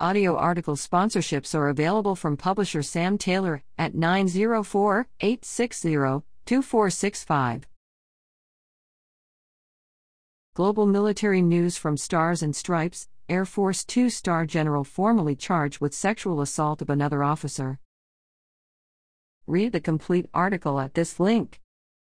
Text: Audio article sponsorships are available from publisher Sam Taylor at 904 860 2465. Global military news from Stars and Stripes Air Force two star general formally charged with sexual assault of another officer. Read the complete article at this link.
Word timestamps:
Audio 0.00 0.34
article 0.36 0.74
sponsorships 0.74 1.54
are 1.54 1.68
available 1.68 2.16
from 2.16 2.36
publisher 2.36 2.82
Sam 2.82 3.16
Taylor 3.16 3.62
at 3.78 3.94
904 3.94 5.06
860 5.20 5.90
2465. 6.44 7.68
Global 10.56 10.86
military 10.86 11.40
news 11.42 11.76
from 11.76 11.96
Stars 11.96 12.42
and 12.42 12.56
Stripes 12.56 13.06
Air 13.28 13.44
Force 13.44 13.84
two 13.84 14.10
star 14.10 14.44
general 14.46 14.82
formally 14.82 15.36
charged 15.36 15.80
with 15.80 15.94
sexual 15.94 16.40
assault 16.40 16.82
of 16.82 16.90
another 16.90 17.22
officer. 17.22 17.78
Read 19.46 19.70
the 19.70 19.80
complete 19.80 20.26
article 20.34 20.80
at 20.80 20.94
this 20.94 21.20
link. 21.20 21.60